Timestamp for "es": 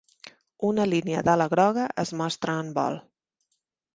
2.05-2.13